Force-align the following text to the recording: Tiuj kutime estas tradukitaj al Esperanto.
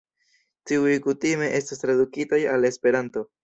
Tiuj 0.71 0.95
kutime 1.03 1.51
estas 1.59 1.85
tradukitaj 1.87 2.43
al 2.59 2.69
Esperanto. 2.75 3.29